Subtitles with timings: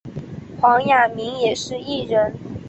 [0.59, 2.33] 黄雅珉也是艺人。